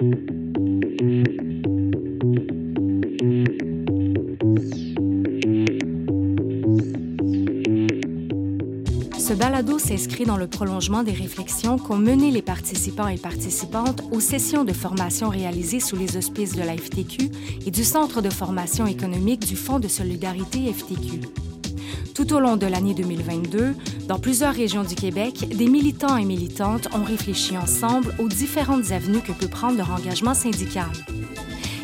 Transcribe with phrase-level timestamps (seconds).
[0.00, 0.04] Ce
[9.34, 14.62] balado s'inscrit dans le prolongement des réflexions qu'ont menées les participants et participantes aux sessions
[14.62, 17.30] de formation réalisées sous les auspices de la FTQ
[17.66, 21.47] et du Centre de formation économique du Fonds de solidarité FTQ.
[22.18, 23.76] Tout au long de l'année 2022,
[24.08, 29.20] dans plusieurs régions du Québec, des militants et militantes ont réfléchi ensemble aux différentes avenues
[29.20, 30.90] que peut prendre leur engagement syndical.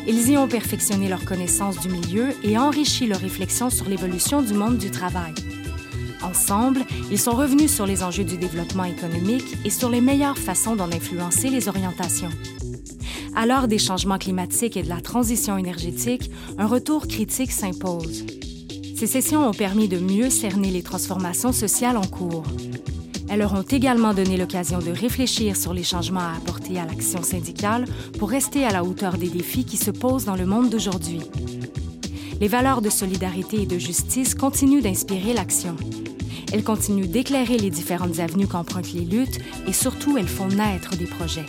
[0.05, 4.53] Ils y ont perfectionné leur connaissance du milieu et enrichi leur réflexion sur l'évolution du
[4.53, 5.33] monde du travail.
[6.21, 10.75] Ensemble, ils sont revenus sur les enjeux du développement économique et sur les meilleures façons
[10.75, 12.31] d'en influencer les orientations.
[13.37, 18.25] À l'heure des changements climatiques et de la transition énergétique, un retour critique s'impose.
[19.05, 22.41] Ces sessions ont permis de mieux cerner les transformations sociales en cours.
[23.29, 27.21] Elles leur ont également donné l'occasion de réfléchir sur les changements à apporter à l'action
[27.21, 27.85] syndicale
[28.17, 31.19] pour rester à la hauteur des défis qui se posent dans le monde d'aujourd'hui.
[32.41, 35.75] Les valeurs de solidarité et de justice continuent d'inspirer l'action.
[36.51, 39.37] Elles continuent d'éclairer les différentes avenues qu'empruntent les luttes
[39.67, 41.45] et surtout elles font naître des projets.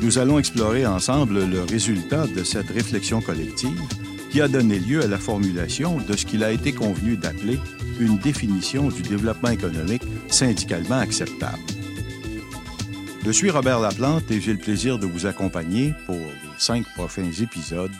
[0.00, 3.82] Nous allons explorer ensemble le résultat de cette réflexion collective
[4.30, 7.58] qui a donné lieu à la formulation de ce qu'il a été convenu d'appeler
[8.00, 11.58] une définition du développement économique syndicalement acceptable.
[13.24, 17.30] Je suis Robert Laplante et j'ai le plaisir de vous accompagner pour les cinq prochains
[17.42, 17.92] épisodes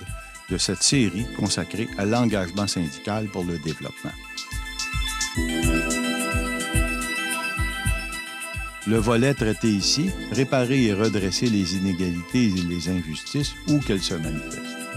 [0.50, 4.12] de cette série consacrée à l'engagement syndical pour le développement.
[8.86, 14.14] Le volet traité ici, réparer et redresser les inégalités et les injustices où qu'elles se
[14.14, 14.87] manifestent.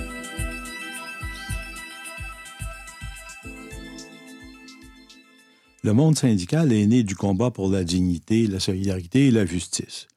[5.84, 10.08] Le monde syndical est né du combat pour la dignité, la solidarité et la justice.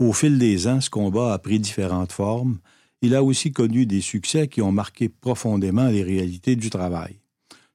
[0.00, 2.58] Au fil des ans, ce combat a pris différentes formes.
[3.02, 7.20] Il a aussi connu des succès qui ont marqué profondément les réalités du travail.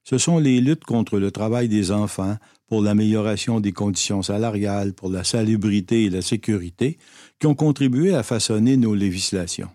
[0.04, 2.36] Ce sont les luttes contre le travail des enfants,
[2.66, 6.98] pour l'amélioration des conditions salariales, pour la salubrité et la sécurité,
[7.38, 9.70] qui ont contribué à façonner nos législations.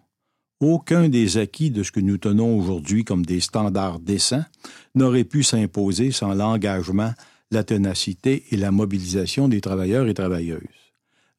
[0.60, 4.46] Aucun des acquis de ce que nous tenons aujourd'hui comme des standards décents
[4.94, 7.14] n'aurait pu s'imposer sans l'engagement,
[7.54, 10.62] la ténacité et la mobilisation des travailleurs et travailleuses.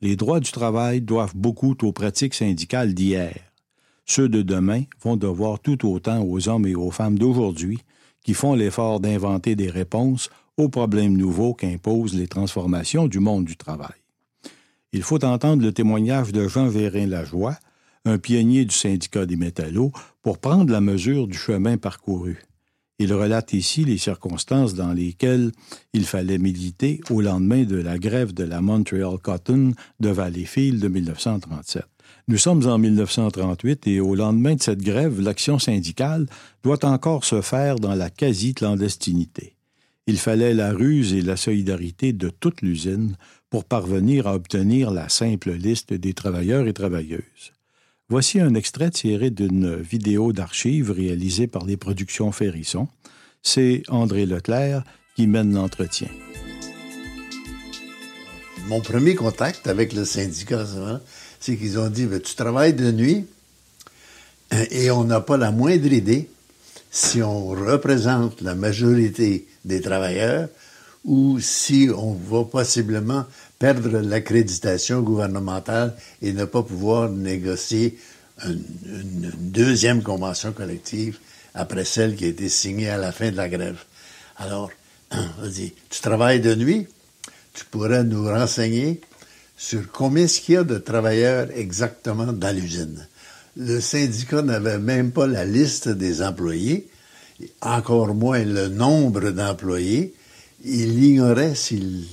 [0.00, 3.34] Les droits du travail doivent beaucoup aux pratiques syndicales d'hier.
[4.06, 7.80] Ceux de demain vont devoir tout autant aux hommes et aux femmes d'aujourd'hui
[8.22, 13.56] qui font l'effort d'inventer des réponses aux problèmes nouveaux qu'imposent les transformations du monde du
[13.56, 14.00] travail.
[14.92, 17.56] Il faut entendre le témoignage de Jean Vérin Lajoie,
[18.04, 19.92] un pionnier du syndicat des métallos,
[20.22, 22.36] pour prendre la mesure du chemin parcouru.
[23.00, 25.50] Il relate ici les circonstances dans lesquelles
[25.94, 30.88] il fallait militer au lendemain de la grève de la Montreal Cotton de Valleyfield de
[30.88, 31.84] 1937.
[32.28, 36.27] Nous sommes en 1938 et au lendemain de cette grève, l'action syndicale
[36.62, 39.56] doit encore se faire dans la quasi-clandestinité.
[40.06, 43.16] Il fallait la ruse et la solidarité de toute l'usine
[43.50, 47.53] pour parvenir à obtenir la simple liste des travailleurs et travailleuses.
[48.10, 52.87] Voici un extrait tiré d'une vidéo d'archives réalisée par les productions Ferrisson.
[53.42, 54.84] C'est André Leclerc
[55.16, 56.09] qui mène l'entretien.
[58.66, 60.66] Mon premier contact avec le syndicat,
[61.41, 63.25] c'est qu'ils ont dit Tu travailles de nuit?
[64.70, 66.28] Et on n'a pas la moindre idée
[66.91, 70.50] si on représente la majorité des travailleurs
[71.06, 73.25] ou si on va possiblement
[73.59, 77.98] perdre l'accréditation gouvernementale et ne pas pouvoir négocier
[78.44, 81.19] une, deuxième convention collective
[81.54, 83.78] après celle qui a été signée à la fin de la grève.
[84.37, 84.70] Alors,
[85.12, 86.88] on dit, tu travailles de nuit,
[87.53, 89.00] tu pourrais nous renseigner
[89.56, 93.06] sur combien qu'il y a de travailleurs exactement dans l'usine.
[93.56, 96.88] Le syndicat n'avait même pas la liste des employés,
[97.60, 100.14] encore moins le nombre d'employés,
[100.64, 102.04] il ignorait s'il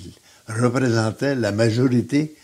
[0.47, 2.35] représentait la majorité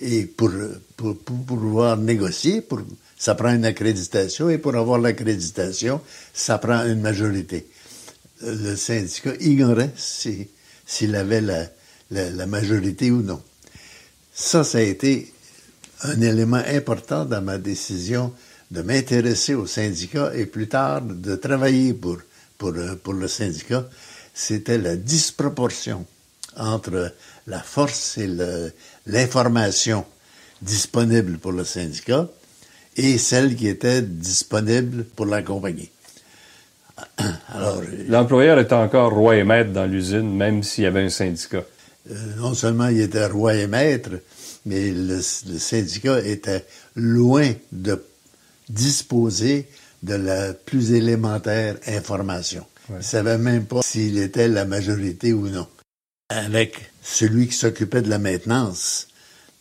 [0.00, 0.50] et pour,
[0.96, 2.80] pour, pouvoir négocier, pour,
[3.16, 6.00] ça prend une accréditation et pour avoir l'accréditation,
[6.32, 7.66] ça prend une majorité.
[8.42, 11.68] Le syndicat ignorait s'il avait la,
[12.10, 13.40] la majorité ou non.
[14.32, 15.32] Ça, ça a été
[16.02, 18.32] un élément important dans ma décision
[18.70, 22.18] de m'intéresser au syndicat et plus tard de travailler pour,
[22.58, 23.88] pour, pour le syndicat,
[24.34, 26.04] c'était la disproportion
[26.56, 27.12] entre
[27.46, 28.28] la force et
[29.06, 30.04] l'information
[30.62, 32.28] disponible pour le syndicat
[32.96, 35.90] et celle qui était disponible pour la compagnie.
[37.48, 41.64] Alors, L'employeur était encore roi et maître dans l'usine, même s'il y avait un syndicat.
[42.10, 44.10] Euh, non seulement il était roi et maître,
[44.66, 46.64] mais le, syndicat était
[46.94, 48.02] loin de
[48.68, 49.68] disposer
[50.02, 52.64] de la plus élémentaire information.
[52.90, 55.66] Il ne savait même pas s'il était la majorité ou non.
[56.34, 59.06] Avec celui qui s'occupait de la maintenance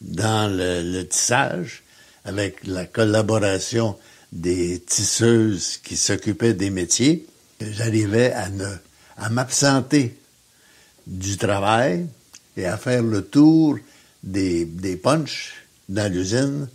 [0.01, 1.83] dans le tissage,
[2.25, 3.95] avec la collaboration
[4.31, 7.27] des tisseuses qui s'occupaient des métiers,
[7.61, 8.65] j'arrivais à ne,
[9.17, 10.17] à m'absenter
[11.05, 12.07] du travail
[12.57, 13.77] et à faire le tour
[14.23, 15.53] des, des punchs
[15.89, 16.67] dans l'usine.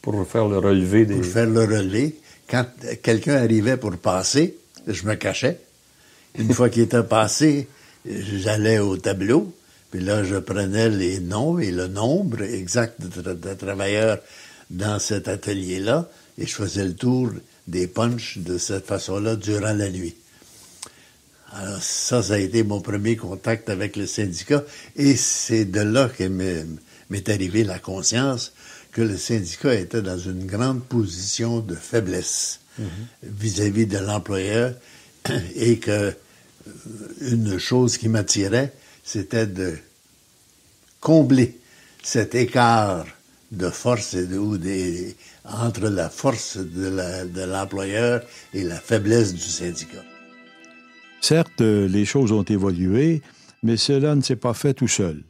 [0.00, 1.16] Pour faire le relevé des...
[1.16, 2.20] Pour faire le relevé.
[2.48, 2.66] Quand
[3.02, 4.56] quelqu'un arrivait pour passer,
[4.86, 5.58] je me cachais.
[6.38, 7.66] Une fois qu'il était passé,
[8.04, 9.54] j'allais au tableau,
[9.90, 14.18] puis là, je prenais les noms et le nombre exact de travailleurs
[14.70, 16.08] dans cet atelier-là,
[16.38, 17.30] et je faisais le tour
[17.68, 20.14] des punchs de cette façon-là durant la nuit.
[21.52, 24.64] Alors ça, ça a été mon premier contact avec le syndicat,
[24.96, 28.52] et c'est de là que m'est arrivée la conscience
[28.92, 32.86] que le syndicat était dans une grande position de faiblesse mhm.
[33.22, 34.74] vis-à-vis de l'employeur,
[35.54, 36.12] et que
[37.20, 38.72] une chose qui m'attirait,
[39.02, 39.76] c'était de
[41.00, 41.58] combler
[42.02, 43.06] cet écart
[43.52, 44.16] de force
[45.44, 48.22] entre la force de l'employeur
[48.52, 50.02] et la faiblesse du syndicat.
[51.20, 53.22] Certes, les choses ont évolué,
[53.62, 55.24] mais cela ne s'est pas fait tout seul.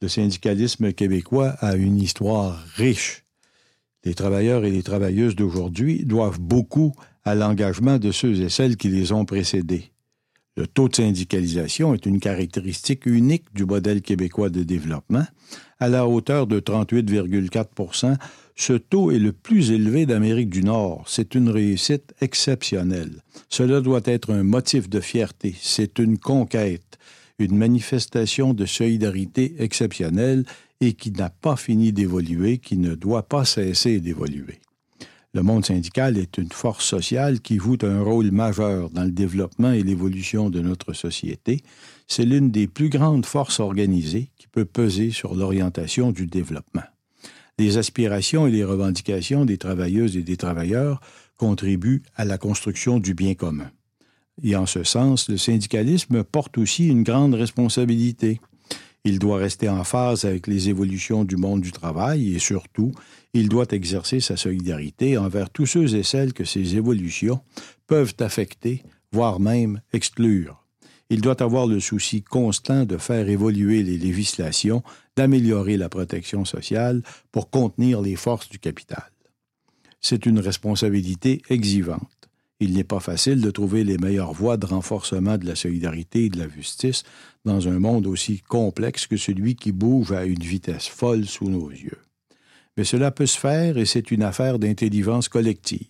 [0.00, 3.24] Le syndicalisme québécois a une histoire riche.
[4.04, 6.92] Les travailleurs et les travailleuses d'aujourd'hui doivent beaucoup
[7.24, 9.92] à l'engagement de ceux et celles qui les ont précédés.
[10.56, 15.24] Le taux de syndicalisation est une caractéristique unique du modèle québécois de développement.
[15.80, 18.16] À la hauteur de 38,4%
[18.54, 21.04] ce taux est le plus élevé d'Amérique du Nord.
[21.06, 23.22] C'est une réussite exceptionnelle.
[23.48, 25.54] Cela doit être un motif de fierté.
[25.60, 26.98] C'est une conquête,
[27.38, 30.44] une manifestation de solidarité exceptionnelle
[30.80, 34.60] et qui n'a pas fini d'évoluer, qui ne doit pas cesser d'évoluer.
[35.34, 39.72] Le monde syndical est une force sociale qui joue un rôle majeur dans le développement
[39.72, 41.62] et l'évolution de notre société.
[42.06, 46.82] C'est l'une des plus grandes forces organisées qui peut peser sur l'orientation du développement.
[47.58, 51.00] Les aspirations et les revendications des travailleuses et des travailleurs
[51.38, 53.70] contribuent à la construction du bien commun.
[54.42, 58.40] Et en ce sens, le syndicalisme porte aussi une grande responsabilité.
[59.04, 62.92] Il doit rester en phase avec les évolutions du monde du travail et surtout,
[63.34, 67.40] il doit exercer sa solidarité envers tous ceux et celles que ces évolutions
[67.88, 70.64] peuvent affecter, voire même exclure.
[71.10, 74.84] Il doit avoir le souci constant de faire évoluer les législations,
[75.16, 77.02] d'améliorer la protection sociale
[77.32, 79.10] pour contenir les forces du capital.
[80.00, 82.30] C'est une responsabilité exivante.
[82.62, 86.28] Il n'est pas facile de trouver les meilleures voies de renforcement de la solidarité et
[86.28, 87.02] de la justice
[87.44, 91.70] dans un monde aussi complexe que celui qui bouge à une vitesse folle sous nos
[91.70, 91.98] yeux.
[92.76, 95.88] Mais cela peut se faire et c'est une affaire d'intelligence collective.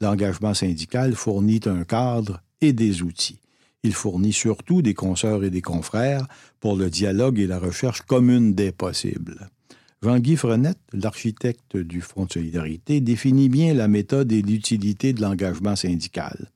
[0.00, 3.42] L'engagement syndical fournit un cadre et des outils.
[3.82, 6.26] Il fournit surtout des consoeurs et des confrères
[6.60, 9.50] pour le dialogue et la recherche commune des possibles.
[10.02, 15.76] Jean-Guy Frenette, l'architecte du Front de solidarité, définit bien la méthode et l'utilité de l'engagement
[15.76, 16.48] syndical.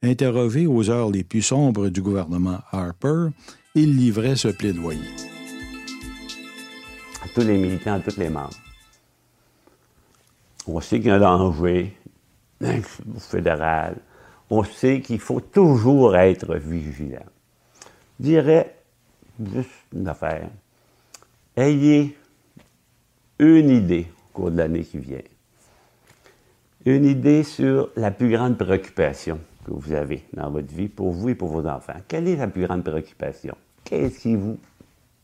[0.00, 3.30] Interrogé aux heures les plus sombres du gouvernement Harper,
[3.74, 5.10] il livrait ce plaidoyer.
[7.24, 8.54] À tous les militants, à tous les membres.
[10.68, 11.96] On sait qu'il y a un danger
[13.18, 13.96] fédéral.
[14.50, 17.26] On sait qu'il faut toujours être vigilant.
[18.20, 18.76] Je dirais
[19.52, 20.48] juste une affaire.
[21.56, 22.16] Ayez
[23.38, 25.18] une idée au cours de l'année qui vient.
[26.84, 31.30] Une idée sur la plus grande préoccupation que vous avez dans votre vie pour vous
[31.30, 31.94] et pour vos enfants.
[32.06, 33.56] Quelle est la plus grande préoccupation?
[33.82, 34.58] Qu'est-ce qui vous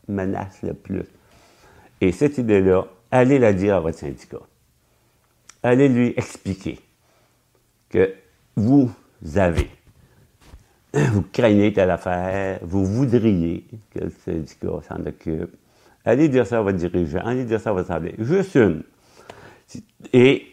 [0.07, 1.03] menace le plus?
[1.99, 4.39] Et cette idée-là, allez la dire à votre syndicat.
[5.61, 6.79] Allez lui expliquer
[7.89, 8.15] que
[8.55, 8.91] vous
[9.35, 9.69] avez,
[10.93, 15.55] vous craignez telle affaire, vous voudriez que le syndicat s'en occupe.
[16.03, 18.15] Allez dire ça à votre dirigeant, allez dire ça à votre assemblée.
[18.17, 18.83] Juste une.
[20.13, 20.45] Et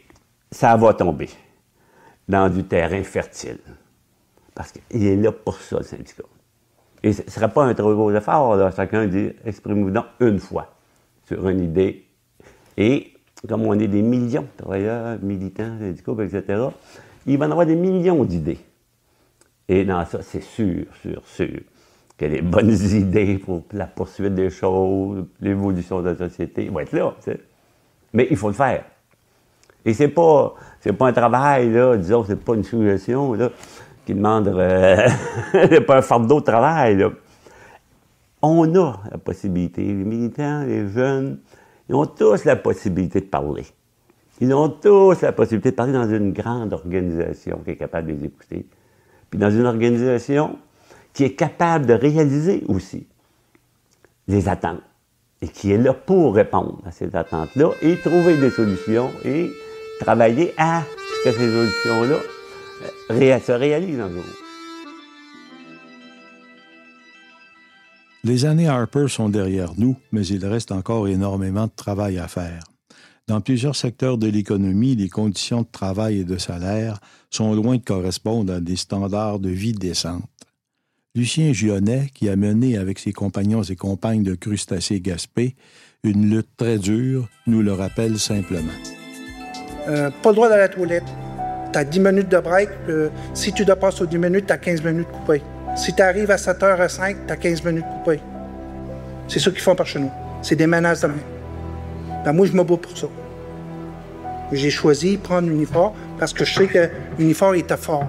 [0.50, 1.30] ça va tomber
[2.28, 3.58] dans du terrain fertile.
[4.54, 6.24] Parce qu'il est là pour ça, le syndicat.
[7.02, 8.72] Et ce ne serait pas un trop gros effort.
[8.74, 10.74] Chacun dit, exprimez-vous donc une fois
[11.26, 12.06] sur une idée.
[12.76, 13.14] Et
[13.48, 16.64] comme on est des millions de travailleurs, militants, syndicaux, etc.,
[17.26, 18.58] il va y avoir des millions d'idées.
[19.68, 21.60] Et dans ça, c'est sûr, sûr, sûr
[22.18, 26.92] que les bonnes idées pour la poursuite des choses, l'évolution de la société vont être
[26.92, 27.14] là.
[28.12, 28.84] Mais il faut le faire.
[29.84, 33.50] Et c'est pas, c'est pas un travail, là, disons, c'est pas une suggestion, là,
[34.04, 35.08] qui demande, euh,
[35.52, 37.10] c'est pas un fardeau de travail, là.
[38.42, 41.38] On a la possibilité, les militants, les jeunes,
[41.88, 43.66] Ils ont tous la possibilité de parler.
[44.40, 48.12] Ils ont tous la possibilité de parler dans une grande organisation qui est capable de
[48.12, 48.66] les écouter.
[49.30, 50.56] Puis dans une organisation
[51.12, 53.06] qui est capable de réaliser aussi
[54.26, 54.82] les attentes
[55.40, 59.50] et qui est là pour répondre à ces attentes-là et trouver des solutions et
[60.00, 60.82] travailler à
[61.24, 62.18] ce que ces solutions-là
[63.10, 64.24] euh, se réalisent un jour.
[68.24, 72.64] Les années Harper sont derrière nous, mais il reste encore énormément de travail à faire.
[73.28, 76.98] Dans plusieurs secteurs de l'économie, les conditions de travail et de salaire
[77.30, 80.24] sont loin de correspondre à des standards de vie décentes.
[81.18, 85.56] Lucien Gionnet, qui a mené avec ses compagnons et compagnes de crustacés gaspés
[86.04, 88.70] une lutte très dure, nous le rappelle simplement.
[89.88, 91.02] Euh, pas le droit d'aller à la toilette.
[91.72, 92.68] Tu as 10 minutes de break.
[92.88, 95.42] Euh, si tu dépasses aux 10 minutes, tu as 15 minutes coupées.
[95.74, 98.20] Si tu arrives à 7h à 5, tu as 15 minutes coupées.
[99.26, 100.12] C'est ça qu'ils font par chez nous.
[100.40, 101.14] C'est des menaces de main.
[102.24, 103.08] Ben, moi, je me bats pour ça.
[104.52, 108.06] J'ai choisi de prendre l'uniforme parce que je sais que l'uniforme était fort.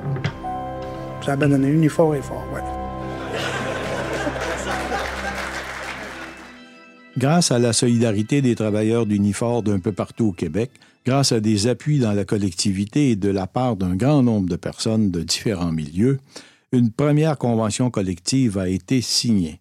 [1.25, 1.69] Ça a bien donné.
[1.69, 2.45] L'uniforme est fort.
[7.19, 10.71] Grâce à la solidarité des travailleurs d'Unifor d'un peu partout au Québec,
[11.05, 14.55] grâce à des appuis dans la collectivité et de la part d'un grand nombre de
[14.55, 16.19] personnes de différents milieux,
[16.71, 19.59] une première convention collective a été signée.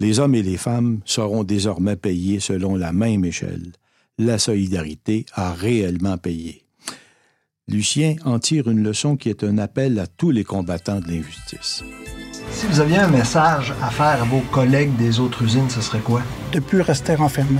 [0.00, 3.72] Les hommes et les femmes seront désormais payés selon la même échelle.
[4.18, 6.62] La solidarité a réellement payé.
[7.68, 11.84] Lucien en tire une leçon qui est un appel à tous les combattants de l'injustice.
[12.62, 15.98] Si vous aviez un message à faire à vos collègues des autres usines, ce serait
[15.98, 16.22] quoi?
[16.52, 17.58] De plus rester enfermé.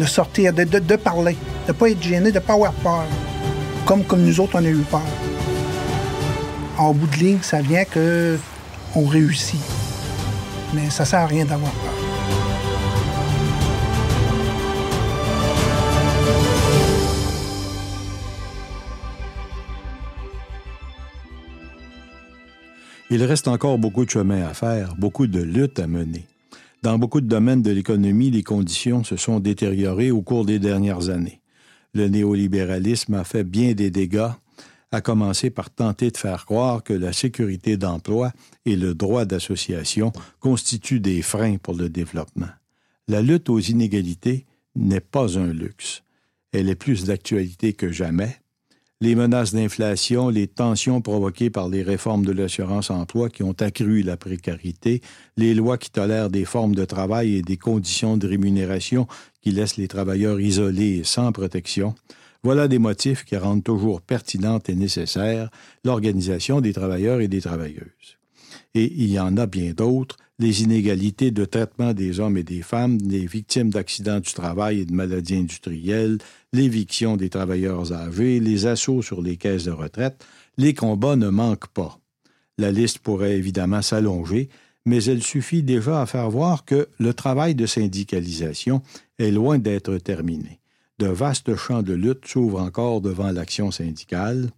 [0.00, 1.36] De sortir, de, de, parler.
[1.66, 3.04] De ne pas être gêné, de ne pas avoir peur.
[3.84, 5.02] Comme, nous autres, on a eu peur.
[6.78, 8.38] En bout de ligne, ça vient que
[8.94, 9.60] on réussit.
[10.72, 12.01] Mais ça sert à rien d'avoir peur.
[23.14, 26.24] Il reste encore beaucoup de chemin à faire, beaucoup de luttes à mener.
[26.82, 31.10] Dans beaucoup de domaines de l'économie, les conditions se sont détériorées au cours des dernières
[31.10, 31.42] années.
[31.92, 34.30] Le néolibéralisme a fait bien des dégâts,
[34.92, 38.32] à commencer par tenter de faire croire que la sécurité d'emploi
[38.64, 42.48] et le droit d'association constituent des freins pour le développement.
[43.08, 46.02] La lutte aux inégalités n'est pas un luxe.
[46.52, 48.38] Elle est plus d'actualité que jamais
[49.02, 54.16] les menaces d'inflation, les tensions provoquées par les réformes de l'assurance-emploi qui ont accru la
[54.16, 55.00] précarité,
[55.36, 59.08] les lois qui tolèrent des formes de travail et des conditions de rémunération
[59.40, 61.96] qui laissent les travailleurs isolés et sans protection,
[62.44, 65.50] voilà des motifs qui rendent toujours pertinente et nécessaire
[65.84, 68.21] l'organisation des travailleurs et des travailleuses.
[68.74, 72.62] Et il y en a bien d'autres, les inégalités de traitement des hommes et des
[72.62, 76.18] femmes, les victimes d'accidents du travail et de maladies industrielles,
[76.52, 80.24] l'éviction des travailleurs âgés, les assauts sur les caisses de retraite,
[80.58, 81.98] les combats ne manquent pas.
[82.58, 84.48] La liste pourrait évidemment s'allonger,
[84.84, 88.82] mais elle suffit déjà à faire voir que le travail de syndicalisation
[89.18, 90.60] est loin d'être terminé.
[90.98, 94.50] De vastes champs de lutte s'ouvrent encore devant l'action syndicale.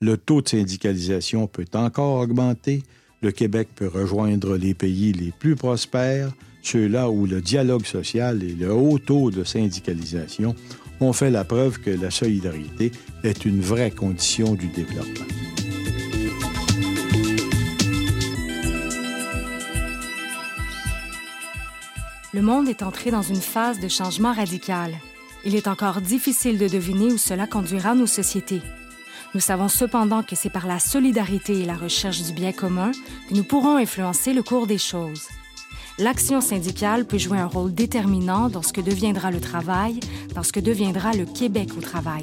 [0.00, 2.82] Le taux de syndicalisation peut encore augmenter.
[3.22, 8.54] Le Québec peut rejoindre les pays les plus prospères, ceux-là où le dialogue social et
[8.54, 10.54] le haut taux de syndicalisation
[11.00, 15.26] ont fait la preuve que la solidarité est une vraie condition du développement.
[22.32, 24.94] Le monde est entré dans une phase de changement radical.
[25.44, 28.62] Il est encore difficile de deviner où cela conduira nos sociétés.
[29.34, 32.90] Nous savons cependant que c'est par la solidarité et la recherche du bien commun
[33.28, 35.28] que nous pourrons influencer le cours des choses
[36.00, 40.00] l'action syndicale peut jouer un rôle déterminant dans ce que deviendra le travail,
[40.34, 42.22] dans ce que deviendra le Québec au travail.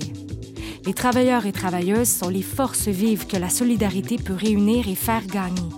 [0.86, 5.26] Les travailleurs et travailleuses sont les forces vives que la solidarité peut réunir et faire
[5.28, 5.70] gagner.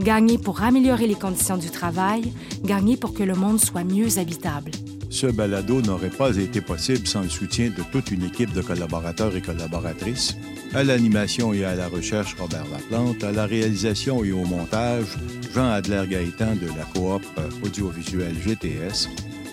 [0.00, 2.32] Gagner pour améliorer les conditions du travail,
[2.64, 4.72] gagner pour que le monde soit mieux habitable.
[5.10, 9.34] Ce balado n'aurait pas été possible sans le soutien de toute une équipe de collaborateurs
[9.34, 10.36] et collaboratrices.
[10.74, 13.24] À l'animation et à la recherche, Robert Laplante.
[13.24, 15.06] À la réalisation et au montage,
[15.54, 17.22] Jean Adler-Gaëtan de la coop
[17.64, 19.08] audiovisuelle GTS.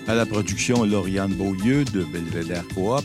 [0.07, 3.03] À la production, Lauriane Beaulieu de Belvedere Coop.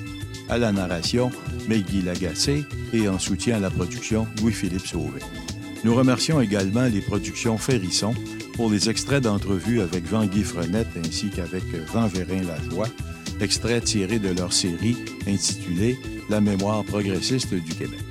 [0.49, 1.31] À la narration,
[1.69, 2.65] Meggy Lagacé.
[2.93, 5.21] Et en soutien à la production, Louis-Philippe Sauvé.
[5.85, 8.13] Nous remercions également les productions Ferrisson
[8.61, 11.63] pour les extraits d'entrevues avec Jean-Guy Frenette ainsi qu'avec
[11.95, 12.89] Jean Vérin Lajoie,
[13.41, 15.99] extraits tirés de leur série intitulée
[16.29, 18.10] La mémoire progressiste du Québec.